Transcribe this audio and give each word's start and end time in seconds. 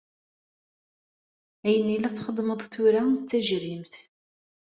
Ayen 1.65 1.87
i 1.95 1.97
la 1.99 2.09
txeddmeḍ 2.15 2.61
tura 2.71 3.01
d 3.19 3.23
tajrimt. 3.29 3.93